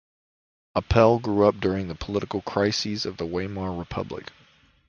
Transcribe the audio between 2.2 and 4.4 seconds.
crises of the Weimar Republic.